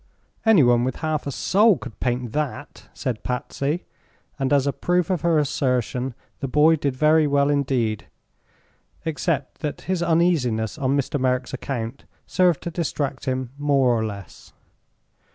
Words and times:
"Anyone 0.47 0.83
with 0.83 0.95
half 0.95 1.27
a 1.27 1.31
soul 1.31 1.77
could 1.77 1.99
paint 1.99 2.31
that!" 2.31 2.89
said 2.91 3.21
Patsy; 3.23 3.85
and 4.39 4.51
as 4.51 4.65
a 4.65 4.73
proof 4.73 5.11
of 5.11 5.21
her 5.21 5.37
assertion 5.37 6.15
the 6.39 6.47
boy 6.47 6.75
did 6.75 6.95
very 6.95 7.27
well 7.27 7.51
indeed, 7.51 8.07
except 9.05 9.59
that 9.59 9.81
his 9.81 10.01
uneasiness 10.01 10.79
on 10.79 10.97
Mr. 10.97 11.19
Merrick's 11.19 11.53
account 11.53 12.05
served 12.25 12.63
to 12.63 12.71
distract 12.71 13.25
him 13.25 13.51
more 13.59 13.89
or 13.95 14.03
less. 14.03 14.53